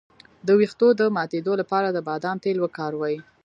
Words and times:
د 0.47 0.49
ویښتو 0.59 0.87
د 0.99 1.01
ماتیدو 1.15 1.53
لپاره 1.61 1.87
د 1.91 1.97
بادام 2.07 2.37
تېل 2.43 2.57
وکاروئ 2.61 3.15